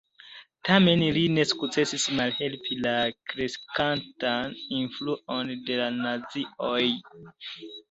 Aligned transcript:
Tamen 0.67 1.01
li 1.17 1.25
ne 1.33 1.43
sukcesis 1.49 2.05
malhelpi 2.21 2.79
la 2.87 2.95
kreskantan 3.33 4.57
influon 4.81 5.55
de 5.71 5.81
la 5.85 5.93
nazioj. 6.01 6.85